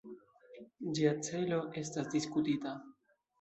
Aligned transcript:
Ĝia 0.99 1.11
celo 1.27 1.59
estas 1.83 2.11
diskutita. 2.15 2.75